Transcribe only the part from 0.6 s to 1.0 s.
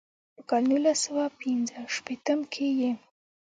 نولس